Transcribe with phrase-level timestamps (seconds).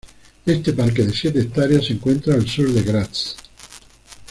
[0.47, 3.35] Este parque de siete hectáreas se encuentra al sur de Graz.